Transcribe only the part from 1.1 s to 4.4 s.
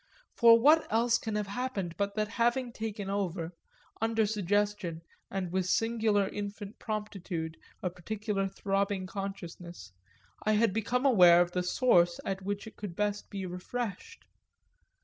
can have happened but that, having taken over, under